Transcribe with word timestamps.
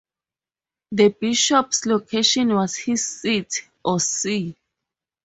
The 0.93 1.09
bishop's 1.09 1.85
location 1.85 2.55
was 2.55 2.75
his 2.75 3.05
"seat", 3.21 3.69
or 3.85 3.99
"see". 3.99 4.57